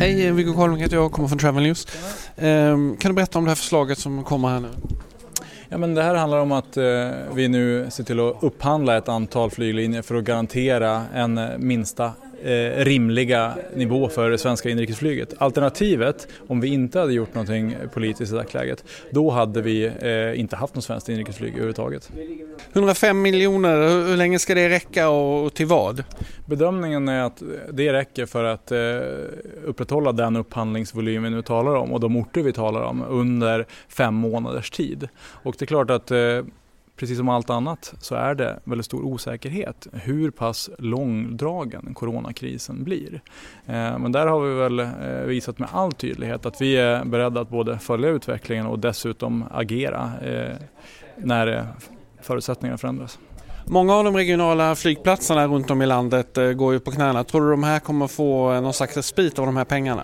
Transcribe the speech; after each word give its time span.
Hej, 0.00 0.32
Viggo 0.32 0.54
Carling 0.54 0.78
heter 0.78 0.96
jag 0.96 1.06
och 1.06 1.12
kommer 1.12 1.28
från 1.28 1.38
Travel 1.38 1.62
News. 1.62 1.86
Ehm, 2.36 2.96
kan 2.96 3.10
du 3.10 3.14
berätta 3.14 3.38
om 3.38 3.44
det 3.44 3.50
här 3.50 3.56
förslaget 3.56 3.98
som 3.98 4.24
kommer 4.24 4.48
här 4.48 4.60
nu? 4.60 4.68
Ja, 5.68 5.78
men 5.78 5.94
det 5.94 6.02
här 6.02 6.14
handlar 6.14 6.38
om 6.38 6.52
att 6.52 6.76
eh, 6.76 6.84
vi 7.34 7.48
nu 7.48 7.86
ser 7.90 8.04
till 8.04 8.20
att 8.20 8.36
upphandla 8.40 8.96
ett 8.96 9.08
antal 9.08 9.50
flyglinjer 9.50 10.02
för 10.02 10.14
att 10.14 10.24
garantera 10.24 11.02
en 11.14 11.38
eh, 11.38 11.58
minsta 11.58 12.12
eh, 12.42 12.84
rimliga 12.84 13.54
nivå 13.74 14.08
för 14.08 14.30
det 14.30 14.38
svenska 14.38 14.70
inrikesflyget. 14.70 15.34
Alternativet, 15.38 16.28
om 16.46 16.60
vi 16.60 16.68
inte 16.68 16.98
hade 16.98 17.12
gjort 17.12 17.34
någonting 17.34 17.76
politiskt 17.94 18.32
i 18.32 18.36
dagsläget, 18.36 18.84
då 19.10 19.30
hade 19.30 19.62
vi 19.62 19.84
eh, 19.86 20.40
inte 20.40 20.56
haft 20.56 20.74
något 20.74 20.84
svenskt 20.84 21.08
inrikesflyg 21.08 21.52
överhuvudtaget. 21.52 22.10
105 22.72 23.22
miljoner, 23.22 24.06
hur 24.08 24.16
länge 24.16 24.38
ska 24.38 24.54
det 24.54 24.68
räcka 24.68 25.08
och 25.08 25.54
till 25.54 25.66
vad? 25.66 26.04
Bedömningen 26.46 27.08
är 27.08 27.22
att 27.22 27.42
det 27.72 27.92
räcker 27.92 28.26
för 28.26 28.44
att 28.44 28.72
eh, 28.72 28.78
upprätthålla 29.64 30.12
den 30.12 30.36
upphandlingsvolym 30.36 31.22
vi 31.22 31.30
nu 31.30 31.42
talar 31.42 31.74
om 31.74 31.92
och 31.92 32.00
de 32.00 32.16
orter 32.16 32.42
vi 32.42 32.52
talar 32.52 32.82
om 32.82 33.04
under 33.08 33.66
fem 33.88 34.14
månaders 34.14 34.70
tid. 34.70 35.08
Och 35.18 35.54
det 35.58 35.64
är 35.64 35.66
klart 35.66 35.90
att 35.90 36.10
eh, 36.10 36.18
precis 36.98 37.18
som 37.18 37.28
allt 37.28 37.50
annat 37.50 37.94
så 38.00 38.14
är 38.14 38.34
det 38.34 38.60
väldigt 38.64 38.84
stor 38.84 39.04
osäkerhet 39.04 39.86
hur 39.92 40.30
pass 40.30 40.70
långdragen 40.78 41.94
coronakrisen 41.94 42.84
blir. 42.84 43.22
Eh, 43.66 43.98
men 43.98 44.12
där 44.12 44.26
har 44.26 44.40
vi 44.40 44.54
väl 44.54 44.80
eh, 44.80 45.26
visat 45.26 45.58
med 45.58 45.68
all 45.72 45.92
tydlighet 45.92 46.46
att 46.46 46.60
vi 46.60 46.76
är 46.76 47.04
beredda 47.04 47.40
att 47.40 47.50
både 47.50 47.78
följa 47.78 48.08
utvecklingen 48.08 48.66
och 48.66 48.78
dessutom 48.78 49.44
agera 49.50 50.10
eh, 50.22 50.56
när 51.16 51.66
förutsättningarna 52.22 52.78
förändras. 52.78 53.18
Många 53.66 53.94
av 53.94 54.04
de 54.04 54.16
regionala 54.16 54.74
flygplatserna 54.74 55.46
runt 55.46 55.70
om 55.70 55.82
i 55.82 55.86
landet 55.86 56.38
går 56.56 56.72
ju 56.72 56.80
på 56.80 56.90
knäna. 56.90 57.24
Tror 57.24 57.40
du 57.40 57.50
de 57.50 57.62
här 57.62 57.80
kommer 57.80 58.06
få 58.06 58.60
någon 58.60 58.74
slags 58.74 58.96
respit 58.96 59.38
av 59.38 59.46
de 59.46 59.56
här 59.56 59.64
pengarna? 59.64 60.02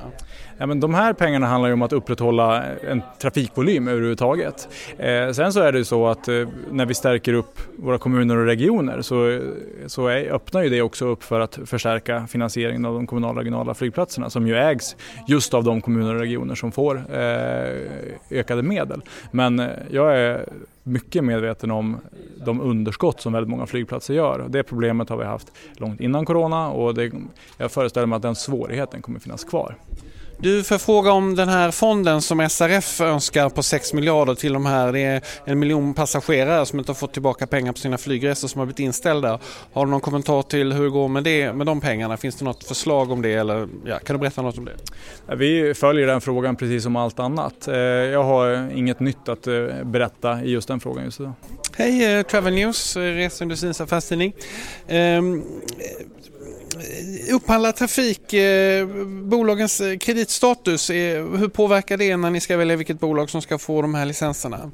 Ja, 0.59 0.67
men 0.67 0.81
de 0.81 0.95
här 0.95 1.13
pengarna 1.13 1.47
handlar 1.47 1.69
ju 1.69 1.73
om 1.73 1.83
att 1.83 1.93
upprätthålla 1.93 2.65
en 2.65 3.03
trafikvolym 3.19 3.89
överhuvudtaget. 3.89 4.69
Eh, 4.99 5.31
sen 5.31 5.53
så 5.53 5.61
är 5.61 5.73
det 5.73 5.79
ju 5.79 5.85
så 5.85 6.07
att 6.07 6.29
eh, 6.29 6.49
när 6.71 6.87
vi 6.87 6.95
stärker 6.95 7.35
upp 7.35 7.59
våra 7.77 7.99
kommuner 7.99 8.37
och 8.37 8.47
regioner 8.47 9.03
så, 9.03 9.41
så 9.87 10.07
är, 10.07 10.33
öppnar 10.33 10.63
ju 10.63 10.69
det 10.69 10.83
också 10.83 11.07
upp 11.07 11.23
för 11.23 11.41
att 11.41 11.59
förstärka 11.65 12.27
finansieringen 12.27 12.85
av 12.85 12.95
de 12.95 13.07
kommunala 13.07 13.33
och 13.33 13.39
regionala 13.39 13.75
flygplatserna 13.75 14.31
som 14.31 14.47
ju 14.47 14.57
ägs 14.57 14.97
just 15.29 15.55
av 15.55 15.65
de 15.65 15.81
kommuner 15.81 16.15
och 16.15 16.21
regioner 16.21 16.55
som 16.55 16.73
får 16.73 16.97
eh, 16.97 17.91
ökade 18.31 18.63
medel. 18.63 19.03
Men 19.31 19.61
eh, 19.61 19.69
jag 19.91 20.19
är 20.19 20.49
mycket 20.83 21.25
medveten 21.25 21.71
om 21.71 21.97
de 22.45 22.61
underskott 22.61 23.21
som 23.21 23.33
väldigt 23.33 23.51
många 23.51 23.67
flygplatser 23.67 24.15
gör. 24.15 24.45
Det 24.49 24.63
problemet 24.63 25.09
har 25.09 25.17
vi 25.17 25.25
haft 25.25 25.53
långt 25.73 26.01
innan 26.01 26.25
corona 26.25 26.69
och 26.71 26.95
det, 26.95 27.13
jag 27.59 27.71
föreställer 27.73 28.07
mig 28.07 28.17
att 28.17 28.23
den 28.23 28.35
svårigheten 28.35 29.03
kommer 29.03 29.19
finnas 29.19 29.45
kvar. 29.45 29.77
Du, 30.39 30.65
får 30.65 30.79
fråga 30.79 31.13
om 31.13 31.35
den 31.35 31.49
här 31.49 31.71
fonden 31.71 32.23
som 32.23 32.49
SRF 32.49 33.01
önskar 33.01 33.49
på 33.49 33.63
6 33.63 33.93
miljarder 33.93 34.35
till 34.35 34.53
de 34.53 34.67
här. 34.67 34.93
Det 34.93 35.01
är 35.01 35.23
en 35.45 35.59
miljon 35.59 35.95
passagerare 35.95 36.67
som 36.67 36.79
inte 36.79 36.91
har 36.91 36.95
fått 36.95 37.13
tillbaka 37.13 37.47
pengar 37.47 37.73
på 37.73 37.79
sina 37.79 37.99
flygresor 37.99 38.49
som 38.49 38.59
har 38.59 38.67
blivit 38.67 38.79
inställda. 38.79 39.39
Har 39.73 39.85
du 39.87 39.91
någon 39.91 40.01
kommentar 40.01 40.43
till 40.43 40.73
hur 40.73 40.85
det 40.85 40.91
går 40.91 41.09
med, 41.09 41.25
det, 41.25 41.53
med 41.53 41.67
de 41.67 41.81
pengarna? 41.81 42.17
Finns 42.17 42.35
det 42.37 42.45
något 42.45 42.65
förslag 42.65 43.11
om 43.11 43.23
det 43.23 43.33
eller 43.33 43.69
ja, 43.85 43.99
kan 43.99 44.17
du 44.17 44.21
berätta 44.21 44.43
något 44.43 44.59
om 44.59 44.65
det? 44.65 44.77
Vi 45.37 45.75
följer 45.75 46.07
den 46.07 46.21
frågan 46.21 46.57
precis 46.57 46.83
som 46.83 46.97
allt 46.97 47.19
annat. 47.19 47.69
Eh, 47.69 47.77
jag 47.77 48.23
har 48.23 48.71
inget 48.75 49.01
nytt 49.01 49.29
att 49.29 49.47
eh, 49.47 49.55
berätta 49.85 50.43
i 50.45 50.51
just 50.51 50.69
den 50.69 50.81
frågan 50.81 51.05
just 51.05 51.21
idag. 51.21 51.33
Hej, 51.77 52.19
eh, 52.19 52.23
Travel 52.23 52.55
News, 52.55 52.97
reseindustrins 52.97 53.81
affärstidning. 53.81 54.33
Upphandlad 57.33 57.77
trafik, 57.77 58.33
eh, 58.33 58.87
bolagens 59.07 59.81
eh, 59.81 59.99
kreditstatus, 59.99 60.91
hur 60.91 61.49
påverkar 61.49 61.97
det 61.97 62.17
när 62.17 62.31
ni 62.31 62.41
ska 62.41 62.57
välja 62.57 62.77
vilket 62.77 63.01
bolag 63.01 63.31
som 63.31 63.43
ska 63.43 63.59
få 63.59 63.83
de 63.83 63.95
här 63.95 64.07
licenserna? 64.07 64.71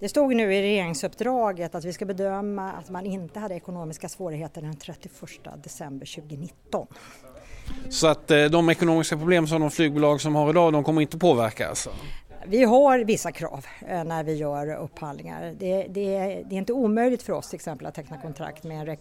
Det 0.00 0.08
stod 0.08 0.36
nu 0.36 0.54
i 0.54 0.62
regeringsuppdraget 0.62 1.74
att 1.74 1.84
vi 1.84 1.92
ska 1.92 2.04
bedöma 2.04 2.72
att 2.72 2.90
man 2.90 3.06
inte 3.06 3.38
hade 3.38 3.54
ekonomiska 3.54 4.08
svårigheter 4.08 4.62
den 4.62 4.76
31 4.76 5.12
december 5.62 6.06
2019. 6.06 6.86
Så 7.88 8.06
att 8.06 8.30
eh, 8.30 8.44
de 8.44 8.70
ekonomiska 8.70 9.16
problem 9.16 9.46
som 9.46 9.60
de 9.60 9.70
flygbolag 9.70 10.20
som 10.20 10.34
har 10.34 10.50
idag, 10.50 10.72
de 10.72 10.84
kommer 10.84 11.02
inte 11.02 11.18
påverka 11.18 11.68
alltså? 11.68 11.90
Vi 12.46 12.64
har 12.64 12.98
vissa 12.98 13.32
krav 13.32 13.66
eh, 13.86 14.04
när 14.04 14.24
vi 14.24 14.34
gör 14.34 14.76
upphandlingar. 14.76 15.54
Det, 15.58 15.82
det, 15.82 15.86
det, 15.88 16.56
är 16.56 16.58
inte 16.58 16.72
omöjligt 16.72 17.22
för 17.22 17.32
oss 17.32 17.48
till 17.48 17.56
exempel 17.56 17.86
att 17.86 17.94
teckna 17.94 18.20
kontrakt 18.20 18.64
med 18.64 18.98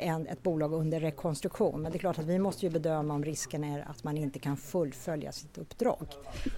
en 0.00 0.26
ett 0.26 0.42
bolag 0.42 0.72
under 0.72 1.00
rekonstruktion 1.00 1.82
men 1.82 1.92
det 1.92 1.96
är 1.96 2.00
klart 2.00 2.18
att 2.18 2.24
vi 2.24 2.38
måste 2.38 2.66
ju 2.66 2.70
bedöma 2.70 3.14
om 3.14 3.24
risken 3.24 3.64
är 3.64 3.90
att 3.90 4.04
man 4.04 4.16
inte 4.16 4.38
kan 4.38 4.56
fullfölja 4.56 5.32
sitt 5.32 5.58
uppdrag. 5.58 6.06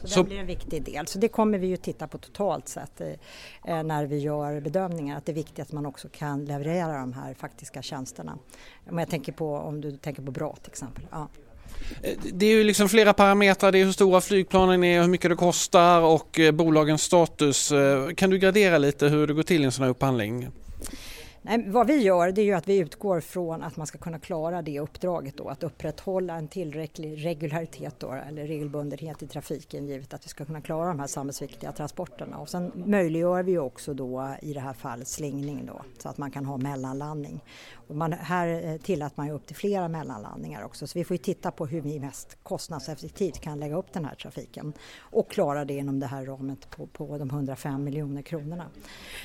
Så, 0.01 0.09
Så... 0.09 0.23
det 0.23 0.29
blir 0.29 0.39
en 0.39 0.47
viktig 0.47 0.85
del. 0.85 1.07
Så 1.07 1.19
det 1.19 1.29
kommer 1.29 1.59
vi 1.59 1.67
ju 1.67 1.77
titta 1.77 2.09
på 2.09 2.19
totalt 2.19 2.69
sett 2.69 3.01
eh, 3.01 3.09
eh, 3.65 3.83
när 3.83 4.07
vi 4.07 4.19
gör 4.19 4.61
bedömningar 4.61 5.17
att 5.17 5.27
det 5.27 5.33
är 5.33 5.35
viktigt 5.35 5.61
att 5.61 5.73
man 5.73 5.87
också 5.87 6.09
kan 6.13 6.45
leverera 6.45 6.99
de 6.99 7.13
här 7.13 7.35
faktiska 7.35 7.83
tjänsterna. 7.83 8.39
Om 8.91 8.99
jag 8.99 9.09
tänker 9.09 9.33
på 9.33 9.55
om 9.55 9.81
du 9.81 9.97
tänker 9.97 10.23
på 10.23 10.31
bra 10.31 10.57
till 10.63 10.71
exempel. 10.71 11.07
Ja. 11.11 11.29
Eh, 12.03 12.13
det 12.33 12.47
är 12.47 12.51
ju 12.51 12.65
liksom 12.65 12.89
flera 12.89 13.13
parametrar. 13.13 13.73
Det 13.73 13.81
är 13.81 13.85
hur 13.85 13.93
stora 13.93 14.21
flygplanen 14.21 14.85
är, 14.85 15.01
hur 15.01 15.09
mycket 15.09 15.31
det 15.31 15.37
kostar 15.37 16.01
och 16.01 16.39
eh, 16.39 16.53
bolagens 16.53 17.03
status. 17.03 17.73
Eh, 17.73 18.11
kan 18.11 18.31
du 18.31 18.39
gradera 18.39 18.79
lite 18.79 19.09
hur 19.09 19.27
det 19.27 19.35
går 19.35 19.43
till 19.43 19.63
i 19.63 19.65
en 19.65 19.73
sån 19.73 19.83
här 19.83 19.91
upphandling? 19.91 20.49
Nej, 21.43 21.65
vad 21.69 21.87
vi 21.87 22.03
gör 22.03 22.33
det 22.33 22.41
är 22.41 22.45
ju 22.45 22.53
att 22.53 22.69
vi 22.69 22.79
utgår 22.79 23.21
från 23.21 23.63
att 23.63 23.77
man 23.77 23.87
ska 23.87 23.99
kunna 23.99 24.19
klara 24.19 24.63
det 24.63 24.81
uppdraget 24.81 25.37
då, 25.37 25.49
att 25.49 25.63
upprätthålla 25.63 26.35
en 26.35 26.49
tillräcklig 26.49 27.25
regularitet 27.25 27.95
då, 27.99 28.13
eller 28.13 28.47
regelbundenhet 28.47 29.23
i 29.23 29.27
trafiken 29.27 29.87
givet 29.87 30.15
att 30.15 30.25
vi 30.25 30.29
ska 30.29 30.45
kunna 30.45 30.61
klara 30.61 30.89
de 30.89 31.01
här 31.01 31.07
samhällsviktiga 31.07 31.73
transporterna. 31.73 32.39
Och 32.39 32.49
sen 32.49 32.73
möjliggör 32.75 33.43
vi 33.43 33.59
också 33.59 33.95
då 33.95 34.35
i 34.43 34.53
det 34.53 34.61
här 34.61 34.73
fallet 34.73 35.09
slingning 35.09 35.67
då, 35.67 35.83
så 35.99 36.09
att 36.09 36.19
man 36.19 36.31
kan 36.31 36.45
ha 36.45 36.57
mellanlandning. 36.57 37.45
Och 37.75 37.97
man, 37.97 38.13
här 38.13 38.65
eh, 38.65 38.77
tillät 38.77 39.17
man 39.17 39.27
ju 39.27 39.33
upp 39.33 39.47
till 39.47 39.57
flera 39.57 39.89
mellanlandningar 39.89 40.63
också 40.63 40.87
så 40.87 40.99
vi 40.99 41.05
får 41.05 41.15
ju 41.15 41.19
titta 41.19 41.51
på 41.51 41.67
hur 41.67 41.81
vi 41.81 42.01
mest 42.01 42.39
kostnadseffektivt 42.43 43.41
kan 43.41 43.61
lägga 43.61 43.77
upp 43.77 43.93
den 43.93 44.05
här 44.05 44.15
trafiken 44.15 44.73
och 45.01 45.31
klara 45.31 45.65
det 45.65 45.75
inom 45.75 46.01
det 46.01 46.07
här 46.07 46.25
ramet 46.25 46.71
på, 46.71 46.87
på 46.87 47.19
de 47.19 47.31
105 47.31 47.85
miljoner 47.85 48.23
kronorna. 48.23 48.67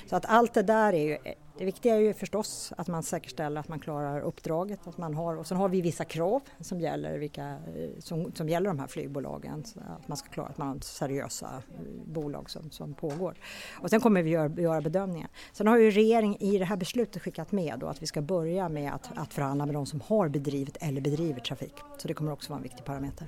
Så 0.10 0.16
att 0.16 0.26
allt 0.26 0.54
det 0.54 0.64
där 0.64 0.94
är 0.94 1.04
ju 1.04 1.14
eh, 1.14 1.34
det 1.58 1.66
viktiga 1.66 1.96
är 1.96 2.00
ju 2.00 2.14
förstås 2.14 2.74
att 2.78 2.88
man 2.88 3.04
säkerställer 3.04 3.60
att 3.60 3.68
man 3.68 3.80
klarar 3.80 4.20
uppdraget. 4.22 4.88
Att 4.88 4.98
man 4.98 5.14
har, 5.14 5.36
och 5.36 5.48
sen 5.48 5.58
har 5.58 5.70
vi 5.70 5.82
vissa 5.82 6.06
krav 6.06 6.42
som 6.60 6.82
gäller, 6.82 7.18
vilka, 7.18 7.46
eh, 7.48 7.90
som, 8.00 8.32
som 8.36 8.50
gäller 8.50 8.68
de 8.68 8.80
här 8.80 8.88
flygbolagen. 8.88 9.64
Att 9.98 10.08
man 10.08 10.18
ska 10.18 10.30
klara 10.30 10.48
att 10.48 10.58
man 10.58 10.68
har 10.68 10.80
seriösa 10.80 11.46
eh, 11.46 11.82
bolag 12.06 12.50
som, 12.50 12.72
som 12.72 12.94
pågår. 12.94 13.36
Och 13.82 13.90
sen 13.90 14.02
kommer 14.02 14.24
vi 14.24 14.30
göra, 14.30 14.62
göra 14.62 14.82
bedömningar. 14.82 15.30
Sen 15.54 15.68
har 15.68 15.78
ju 15.78 15.92
regeringen 15.92 16.44
i 16.44 16.58
det 16.58 16.66
här 16.66 16.78
beslutet 16.78 17.22
skickat 17.22 17.52
med 17.52 17.80
då 17.80 17.88
att 17.88 18.02
vi 18.02 18.08
ska 18.08 18.22
börja 18.22 18.70
med 18.70 18.94
att, 18.94 19.10
att 19.16 19.34
förhandla 19.34 19.66
med 19.66 19.76
de 19.76 19.86
som 19.86 20.02
har 20.02 20.30
bedrivit 20.30 20.78
eller 20.80 21.02
bedriver 21.02 21.40
trafik. 21.40 21.76
Så 21.98 22.08
det 22.08 22.14
kommer 22.14 22.32
också 22.32 22.50
vara 22.50 22.58
en 22.58 22.64
viktig 22.64 22.86
parameter. 22.86 23.28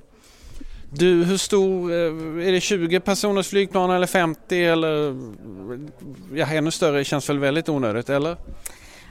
Du, 0.90 1.24
hur 1.24 1.38
stor, 1.38 1.92
eh, 1.92 2.48
är 2.48 2.52
det 2.52 2.62
20 2.62 3.00
personers 3.00 3.48
flygplan 3.48 3.92
eller 3.92 4.08
50 4.08 4.64
eller 4.66 5.16
ja, 6.34 6.48
ännu 6.48 6.72
större 6.72 7.04
känns 7.04 7.30
väl 7.30 7.40
väldigt 7.40 7.70
onödigt 7.70 8.10
eller? 8.10 8.38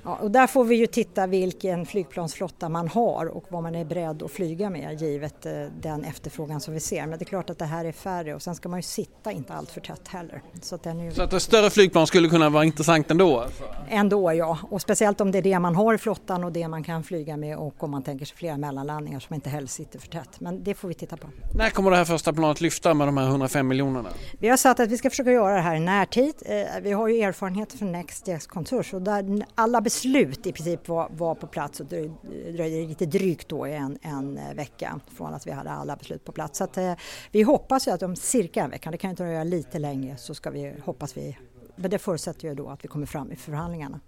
Ja, 0.07 0.19
och 0.23 0.31
där 0.31 0.47
får 0.47 0.65
vi 0.65 0.75
ju 0.75 0.87
titta 0.87 1.27
vilken 1.27 1.87
flygplansflotta 1.87 2.69
man 2.69 2.89
har 2.89 3.27
och 3.27 3.45
vad 3.49 3.63
man 3.63 3.75
är 3.75 3.85
beredd 3.85 4.23
att 4.23 4.31
flyga 4.31 4.71
med 4.71 5.03
givet 5.03 5.47
eh, 5.47 5.53
den 5.81 6.05
efterfrågan 6.05 6.61
som 6.61 6.75
vi 6.75 6.81
ser. 6.81 7.07
Men 7.07 7.19
det 7.19 7.23
är 7.23 7.27
klart 7.27 7.51
att 7.51 7.59
det 7.59 7.65
här 7.65 7.85
är 7.85 7.93
färre 7.93 8.35
och 8.35 8.43
sen 8.43 8.55
ska 8.55 8.69
man 8.69 8.79
ju 8.79 8.83
sitta 8.83 9.33
inte 9.33 9.53
allt 9.53 9.71
för 9.71 9.81
tätt 9.81 10.09
heller. 10.09 10.43
Så 10.63 10.75
att, 10.75 10.87
ju... 10.87 11.13
så 11.13 11.23
att 11.23 11.33
ett 11.33 11.43
större 11.43 11.71
flygplan 11.71 12.07
skulle 12.07 12.29
kunna 12.29 12.51
vara 12.51 12.65
intressant 12.65 13.11
ändå? 13.11 13.41
Alltså. 13.41 13.65
Ändå 13.89 14.33
ja, 14.33 14.59
och 14.71 14.83
speciellt 14.83 15.21
om 15.21 15.33
det 15.33 15.39
är 15.39 15.43
det 15.43 15.59
man 15.59 15.77
har 15.77 15.95
i 15.95 15.99
flottan 15.99 16.45
och 16.45 16.53
det 16.53 16.69
man 16.69 16.85
kan 16.85 17.05
flyga 17.05 17.37
med 17.37 17.57
och 17.59 17.83
om 17.83 17.91
man 17.91 18.03
tänker 18.03 18.27
sig 18.27 18.37
flera 18.37 18.57
mellanlandningar 18.57 19.21
som 19.21 19.35
inte 19.35 19.51
heller 19.51 19.69
sitter 19.69 19.99
för 19.99 20.09
tätt. 20.09 20.41
Men 20.41 20.65
det 20.65 20.75
får 20.75 20.89
vi 20.89 20.95
titta 20.95 21.17
på. 21.17 21.29
När 21.55 21.71
kommer 21.71 21.91
det 21.91 21.97
här 21.97 22.05
första 22.05 22.33
planet 22.33 22.61
lyfta 22.61 22.95
med 22.95 23.09
de 23.09 23.17
här 23.17 23.27
105 23.27 23.69
miljonerna? 23.69 24.09
Vi 24.39 24.49
har 24.49 24.57
sagt 24.57 24.81
att 24.81 24.91
vi 24.91 24.99
ska 24.99 25.11
försöka 25.11 25.33
göra 25.33 25.55
det 25.55 25.61
här 25.61 25.77
i 25.77 25.81
närtid. 25.81 26.35
Eh, 26.47 26.67
vi 26.83 26.93
har 26.93 27.09
ju 27.09 27.21
erfarenheter 27.21 27.79
från 27.79 27.93
Next 27.93 28.29
Jets 28.29 28.47
Konturs 28.47 28.95
och 28.95 29.03
där 29.03 29.47
alla 29.55 29.81
beslut 29.81 29.96
i 30.05 30.53
princip 30.53 30.89
var, 30.89 31.09
var 31.11 31.35
på 31.35 31.47
plats 31.47 31.81
och 31.81 31.87
dröjde 31.87 32.89
lite 32.89 33.07
drygt 33.07 33.49
då 33.49 33.65
en, 33.65 33.99
en 34.03 34.39
eh, 34.39 34.55
vecka 34.55 35.01
från 35.17 35.35
att 35.35 35.47
vi 35.47 35.51
hade 35.51 35.71
alla 35.71 35.97
beslut 35.97 36.25
på 36.25 36.33
plats. 36.33 36.59
Så 36.59 36.65
att, 36.65 36.77
eh, 36.77 36.95
vi 37.31 37.43
hoppas 37.43 37.89
ju 37.89 37.91
att 37.91 38.03
om 38.03 38.17
cirka 38.17 38.65
en 38.65 38.71
vecka, 38.71 38.91
det 38.91 38.99
kan 38.99 39.11
ju 39.11 39.17
dröja 39.17 39.45
lite 39.45 39.79
längre, 39.79 40.17
så 40.17 40.35
ska 40.35 40.51
vi, 40.51 40.75
hoppas 40.85 41.17
vi, 41.17 41.39
men 41.77 41.91
det 41.91 41.99
förutsätter 41.99 42.49
ju 42.49 42.55
då 42.55 42.69
att 42.69 42.85
vi 42.85 42.89
kommer 42.89 43.07
fram 43.07 43.33
i 43.33 43.37
förhandlingarna. 43.37 44.01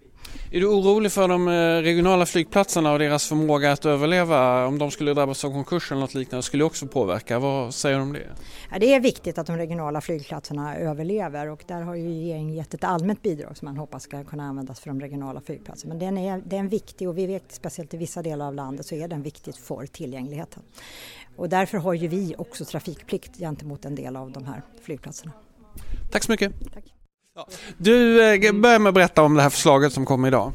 Är 0.51 0.59
du 0.59 0.67
orolig 0.67 1.11
för 1.11 1.27
de 1.27 1.47
eh, 1.47 1.51
regionala 1.81 2.25
flygplatserna 2.25 2.91
och 2.91 2.99
deras 2.99 3.27
förmåga 3.27 3.71
att 3.71 3.85
överleva? 3.85 4.65
Om 4.65 4.79
de 4.79 4.91
skulle 4.91 5.13
drabbas 5.13 5.45
av 5.45 5.51
konkurs 5.51 5.91
eller 5.91 6.01
något 6.01 6.13
liknande 6.13 6.43
skulle 6.43 6.63
också 6.63 6.87
påverka. 6.87 7.39
Vad 7.39 7.73
säger 7.73 7.97
du 7.97 8.01
om 8.01 8.13
det? 8.13 8.27
Ja, 8.71 8.79
det 8.79 8.93
är 8.93 8.99
viktigt 8.99 9.37
att 9.37 9.47
de 9.47 9.57
regionala 9.57 10.01
flygplatserna 10.01 10.77
överlever 10.77 11.49
och 11.49 11.63
där 11.67 11.81
har 11.81 11.95
ju 11.95 12.07
regeringen 12.07 12.55
gett 12.55 12.73
ett 12.73 12.83
allmänt 12.83 13.21
bidrag 13.21 13.57
som 13.57 13.65
man 13.65 13.77
hoppas 13.77 14.03
ska 14.03 14.23
kunna 14.23 14.43
användas 14.43 14.79
för 14.79 14.89
de 14.89 15.01
regionala 15.01 15.41
flygplatserna. 15.41 15.93
Men 15.93 15.99
den 15.99 16.17
är, 16.17 16.41
den 16.45 16.65
är 16.65 16.69
viktig 16.69 17.09
och 17.09 17.17
vi 17.17 17.25
vet 17.25 17.51
speciellt 17.51 17.93
i 17.93 17.97
vissa 17.97 18.21
delar 18.21 18.47
av 18.47 18.53
landet 18.53 18.85
så 18.85 18.95
är 18.95 19.07
den 19.07 19.21
viktigt 19.21 19.57
för 19.57 19.85
tillgängligheten. 19.85 20.63
Och 21.35 21.49
därför 21.49 21.77
har 21.77 21.93
ju 21.93 22.07
vi 22.07 22.35
också 22.37 22.65
trafikplikt 22.65 23.37
gentemot 23.37 23.85
en 23.85 23.95
del 23.95 24.15
av 24.15 24.31
de 24.31 24.45
här 24.45 24.61
flygplatserna. 24.83 25.31
Tack 26.11 26.23
så 26.23 26.31
mycket. 26.31 26.53
Tack. 26.73 26.98
Du, 27.77 28.23
eh, 28.33 28.53
börjar 28.53 28.79
med 28.79 28.89
att 28.89 28.93
berätta 28.93 29.21
om 29.21 29.35
det 29.35 29.41
här 29.41 29.49
förslaget 29.49 29.93
som 29.93 30.05
kom 30.05 30.25
idag. 30.25 30.51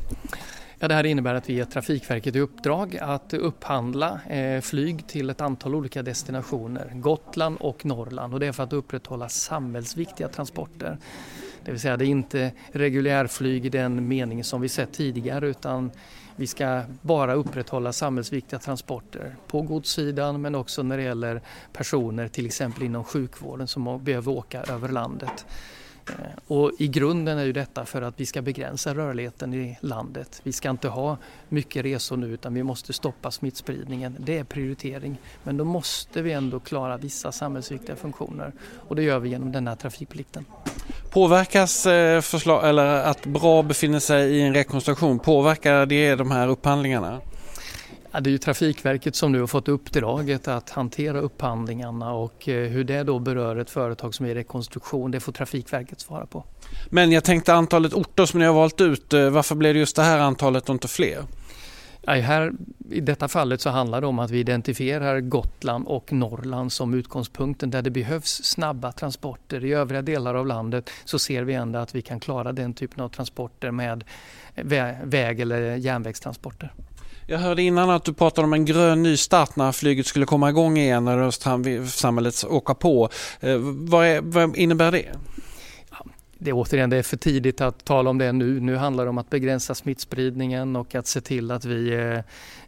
Ja, 0.78 0.88
det 0.88 0.94
här 0.94 1.06
innebär 1.06 1.34
att 1.34 1.48
vi 1.48 1.54
ger 1.54 1.64
Trafikverket 1.64 2.36
i 2.36 2.40
uppdrag 2.40 2.98
att 3.00 3.34
upphandla 3.34 4.20
eh, 4.28 4.60
flyg 4.60 5.06
till 5.06 5.30
ett 5.30 5.40
antal 5.40 5.74
olika 5.74 6.02
destinationer, 6.02 6.92
Gotland 6.94 7.56
och 7.60 7.86
Norrland 7.86 8.34
och 8.34 8.40
det 8.40 8.46
är 8.46 8.52
för 8.52 8.62
att 8.62 8.72
upprätthålla 8.72 9.28
samhällsviktiga 9.28 10.28
transporter. 10.28 10.98
Det 11.64 11.70
vill 11.70 11.80
säga 11.80 11.96
det 11.96 12.04
är 12.04 12.06
inte 12.06 12.52
reguljärflyg 12.72 13.66
i 13.66 13.68
den 13.68 14.08
mening 14.08 14.44
som 14.44 14.60
vi 14.60 14.68
sett 14.68 14.92
tidigare 14.92 15.48
utan 15.48 15.90
vi 16.36 16.46
ska 16.46 16.82
bara 17.00 17.34
upprätthålla 17.34 17.92
samhällsviktiga 17.92 18.58
transporter 18.58 19.36
på 19.46 19.62
godssidan 19.62 20.40
men 20.42 20.54
också 20.54 20.82
när 20.82 20.96
det 20.96 21.02
gäller 21.02 21.40
personer 21.72 22.28
till 22.28 22.46
exempel 22.46 22.82
inom 22.82 23.04
sjukvården 23.04 23.68
som 23.68 24.04
behöver 24.04 24.32
åka 24.32 24.62
över 24.62 24.88
landet. 24.88 25.46
Eh, 26.10 26.14
och 26.46 26.72
I 26.78 26.88
grunden 26.88 27.38
är 27.38 27.44
ju 27.44 27.52
detta 27.52 27.84
för 27.84 28.02
att 28.02 28.14
vi 28.16 28.26
ska 28.26 28.42
begränsa 28.42 28.94
rörligheten 28.94 29.54
i 29.54 29.78
landet. 29.80 30.40
Vi 30.42 30.52
ska 30.52 30.70
inte 30.70 30.88
ha 30.88 31.16
mycket 31.48 31.84
resor 31.84 32.16
nu 32.16 32.26
utan 32.26 32.54
vi 32.54 32.62
måste 32.62 32.92
stoppa 32.92 33.30
smittspridningen. 33.30 34.16
Det 34.18 34.38
är 34.38 34.44
prioritering. 34.44 35.16
Men 35.42 35.56
då 35.56 35.64
måste 35.64 36.22
vi 36.22 36.32
ändå 36.32 36.60
klara 36.60 36.96
vissa 36.96 37.32
samhällsviktiga 37.32 37.96
funktioner 37.96 38.52
och 38.88 38.96
det 38.96 39.02
gör 39.02 39.18
vi 39.18 39.28
genom 39.28 39.52
den 39.52 39.68
här 39.68 39.76
trafikplikten. 39.76 40.44
Påverkas 41.10 41.86
eh, 41.86 42.20
förslag, 42.20 42.68
eller 42.68 42.86
att 42.86 43.26
BRA 43.26 43.62
befinner 43.62 44.00
sig 44.00 44.36
i 44.36 44.40
en 44.40 44.54
rekonstruktion, 44.54 45.18
påverkar 45.18 45.86
det 45.86 46.14
de 46.14 46.30
här 46.30 46.48
upphandlingarna? 46.48 47.20
Ja, 48.14 48.20
det 48.20 48.30
är 48.30 48.32
ju 48.32 48.38
Trafikverket 48.38 49.16
som 49.16 49.32
nu 49.32 49.40
har 49.40 49.46
fått 49.46 49.68
uppdraget 49.68 50.48
att 50.48 50.70
hantera 50.70 51.20
upphandlingarna 51.20 52.12
och 52.12 52.48
eh, 52.48 52.68
hur 52.68 52.84
det 52.84 53.02
då 53.02 53.18
berör 53.18 53.56
ett 53.56 53.70
företag 53.70 54.14
som 54.14 54.26
är 54.26 54.30
i 54.30 54.34
rekonstruktion, 54.34 55.10
det 55.10 55.20
får 55.20 55.32
Trafikverket 55.32 56.00
svara 56.00 56.26
på. 56.26 56.44
Men 56.90 57.12
jag 57.12 57.24
tänkte 57.24 57.54
antalet 57.54 57.94
orter 57.94 58.26
som 58.26 58.40
ni 58.40 58.46
har 58.46 58.54
valt 58.54 58.80
ut, 58.80 59.12
eh, 59.12 59.30
varför 59.30 59.54
blev 59.54 59.74
det 59.74 59.80
just 59.80 59.96
det 59.96 60.02
här 60.02 60.18
antalet 60.18 60.68
och 60.68 60.72
inte 60.72 60.88
fler? 60.88 61.24
Ja, 62.02 62.12
här, 62.12 62.52
I 62.90 63.00
detta 63.00 63.28
fallet 63.28 63.60
så 63.60 63.70
handlar 63.70 64.00
det 64.00 64.06
om 64.06 64.18
att 64.18 64.30
vi 64.30 64.38
identifierar 64.38 65.20
Gotland 65.20 65.86
och 65.86 66.12
Norrland 66.12 66.72
som 66.72 66.94
utgångspunkten 66.94 67.70
där 67.70 67.82
det 67.82 67.90
behövs 67.90 68.44
snabba 68.44 68.92
transporter. 68.92 69.64
I 69.64 69.72
övriga 69.72 70.02
delar 70.02 70.34
av 70.34 70.46
landet 70.46 70.90
så 71.04 71.18
ser 71.18 71.42
vi 71.42 71.54
ändå 71.54 71.78
att 71.78 71.94
vi 71.94 72.02
kan 72.02 72.20
klara 72.20 72.52
den 72.52 72.74
typen 72.74 73.04
av 73.04 73.08
transporter 73.08 73.70
med 73.70 74.04
väg 75.02 75.40
eller 75.40 75.76
järnvägstransporter. 75.76 76.72
Jag 77.26 77.38
hörde 77.38 77.62
innan 77.62 77.90
att 77.90 78.04
du 78.04 78.12
pratade 78.12 78.46
om 78.46 78.52
en 78.52 78.64
grön 78.64 79.02
nystart 79.02 79.56
när 79.56 79.72
flyget 79.72 80.06
skulle 80.06 80.26
komma 80.26 80.50
igång 80.50 80.78
igen 80.78 81.04
när 81.04 81.30
samhället 81.86 82.44
åka 82.48 82.74
på. 82.74 83.08
Eh, 83.40 83.56
vad, 83.60 84.06
är, 84.06 84.20
vad 84.20 84.56
innebär 84.56 84.92
det? 84.92 85.06
Det 86.38 86.50
är 86.50 86.54
återigen 86.54 86.90
det 86.90 86.96
är 86.96 87.02
för 87.02 87.16
tidigt 87.16 87.60
att 87.60 87.84
tala 87.84 88.10
om 88.10 88.18
det 88.18 88.32
nu. 88.32 88.60
Nu 88.60 88.76
handlar 88.76 89.04
det 89.04 89.10
om 89.10 89.18
att 89.18 89.30
begränsa 89.30 89.74
smittspridningen 89.74 90.76
och 90.76 90.94
att 90.94 91.06
se 91.06 91.20
till 91.20 91.50
att 91.50 91.64
vi 91.64 91.92
eh, 91.92 92.20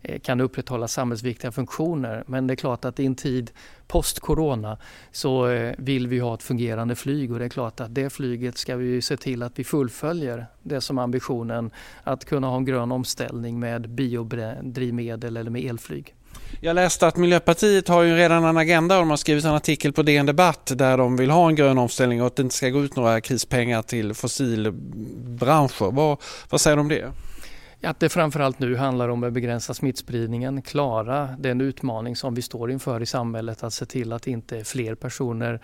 eh, 0.03 0.21
kan 0.21 0.41
upprätthålla 0.41 0.89
samhällsviktiga 0.89 1.53
funktioner. 1.53 2.25
Men 2.27 2.47
det 2.47 2.55
är 2.55 2.57
klart 2.57 2.85
att 2.85 3.01
i 3.01 3.07
en 3.07 3.15
tid 3.15 3.51
post-corona 3.87 4.79
så 5.13 5.49
eh, 5.49 5.75
vill 5.79 6.07
vi 6.07 6.19
ha 6.19 6.35
ett 6.35 6.43
fungerande 6.43 6.95
flyg 6.95 7.33
och 7.33 7.39
det 7.39 7.45
är 7.45 7.49
klart 7.49 7.81
att 7.81 7.95
det 7.95 8.11
flyget 8.11 8.59
ska 8.59 8.77
vi 8.77 9.03
se 9.03 9.17
till 9.17 9.43
att 9.43 9.59
vi 9.59 9.65
fullföljer 9.65 10.47
det 10.63 10.81
som 10.81 10.99
ambitionen 10.99 11.71
att 12.05 12.25
kunna 12.25 12.47
ha 12.47 12.57
en 12.57 12.65
grön 12.65 12.93
omställning 12.93 13.61
med 13.61 13.89
biodrivmedel 13.91 15.37
eller 15.37 15.51
med 15.51 15.65
elflyg. 15.65 16.15
Jag 16.61 16.75
läste 16.75 17.07
att 17.07 17.17
Miljöpartiet 17.17 17.89
har 17.89 18.03
ju 18.03 18.17
redan 18.17 18.45
en 18.45 18.57
agenda 18.57 18.95
och 18.97 19.03
de 19.03 19.11
har 19.11 19.17
skrivit 19.17 19.45
en 19.45 19.55
artikel 19.55 19.93
på 19.93 20.03
DN 20.03 20.27
Debatt 20.27 20.73
där 20.75 20.99
de 20.99 21.17
vill 21.17 21.31
ha 21.31 21.49
en 21.49 21.55
grön 21.55 21.79
omställning 21.79 22.21
och 22.21 22.27
att 22.27 22.37
det 22.37 22.43
inte 22.43 22.55
ska 22.55 22.69
gå 22.69 22.81
ut 22.81 22.97
några 22.97 23.21
krispengar 23.21 23.83
till 23.83 24.15
fossilbranscher. 24.15 25.91
Vad, 25.93 26.19
vad 26.51 26.61
säger 26.61 26.77
du 26.77 26.81
om 26.81 26.89
det? 26.89 27.13
Att 27.87 28.01
det 28.01 28.09
framförallt 28.09 28.59
nu 28.59 28.77
handlar 28.77 29.09
om 29.09 29.25
att 29.25 29.33
begränsa 29.33 29.75
smittspridningen, 29.75 30.63
klara 30.63 31.29
den 31.39 31.61
utmaning 31.61 32.17
som 32.17 32.35
vi 32.35 32.43
står 32.43 32.71
inför 32.71 33.03
i 33.03 33.07
samhället 33.07 33.63
att 33.63 33.73
se 33.73 33.87
till 33.87 34.13
att 34.13 34.27
inte 34.27 34.65
fler 34.65 34.95
personer 34.95 35.55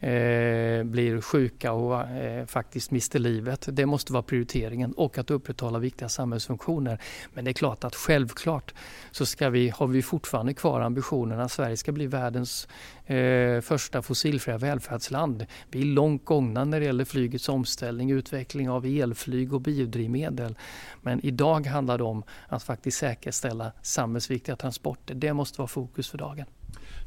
eh, 0.00 0.84
blir 0.84 1.20
sjuka 1.20 1.72
och 1.72 2.00
eh, 2.00 2.46
faktiskt 2.46 2.90
mister 2.90 3.18
livet. 3.18 3.68
Det 3.72 3.86
måste 3.86 4.12
vara 4.12 4.22
prioriteringen 4.22 4.92
och 4.92 5.18
att 5.18 5.30
upprätthålla 5.30 5.78
viktiga 5.78 6.08
samhällsfunktioner. 6.08 6.98
Men 7.34 7.44
det 7.44 7.50
är 7.50 7.52
klart 7.52 7.84
att 7.84 7.94
självklart 7.94 8.74
så 9.10 9.26
ska 9.26 9.50
vi, 9.50 9.68
har 9.68 9.86
vi 9.86 10.02
fortfarande 10.02 10.54
kvar 10.54 10.80
ambitionen 10.80 11.40
att 11.40 11.52
Sverige 11.52 11.76
ska 11.76 11.92
bli 11.92 12.06
världens 12.06 12.68
eh, 13.06 13.60
första 13.60 14.02
fossilfria 14.02 14.58
välfärdsland. 14.58 15.46
Vi 15.70 15.80
är 15.80 15.86
långt 15.86 16.24
gångna 16.24 16.64
när 16.64 16.80
det 16.80 16.86
gäller 16.86 17.04
flygets 17.04 17.48
omställning, 17.48 18.10
utveckling 18.10 18.70
av 18.70 18.86
elflyg 18.86 19.52
och 19.52 19.60
biodrivmedel. 19.60 20.54
Men 21.02 21.26
idag 21.26 21.71
handlar 21.72 21.98
det 21.98 22.04
om 22.04 22.22
att 22.48 22.62
faktiskt 22.62 22.98
säkerställa 22.98 23.72
samhällsviktiga 23.82 24.56
transporter. 24.56 25.14
Det 25.14 25.32
måste 25.32 25.60
vara 25.60 25.68
fokus 25.68 26.10
för 26.10 26.18
dagen. 26.18 26.46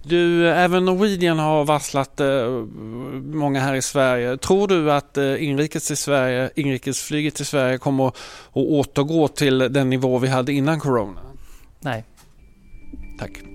Du, 0.04 0.50
även 0.50 0.86
Norwegian 0.86 1.40
har 1.40 1.66
varslat 1.66 2.20
eh, 2.20 2.50
många 3.38 3.60
här 3.60 3.76
i 3.76 3.82
Sverige. 3.82 4.38
Tror 4.38 4.68
du 4.68 4.92
att 4.92 5.18
eh, 5.18 5.44
inrikes 5.44 5.92
i 5.92 5.96
Sverige, 5.96 6.50
inrikesflyget 6.56 7.40
i 7.40 7.46
Sverige 7.46 7.78
kommer 7.78 8.08
att 8.08 8.16
återgå 8.54 9.28
till 9.28 9.58
den 9.58 9.90
nivå 9.90 10.18
vi 10.18 10.28
hade 10.28 10.54
innan 10.54 10.80
corona? 10.80 11.22
Nej. 11.80 12.04
Tack. 13.20 13.55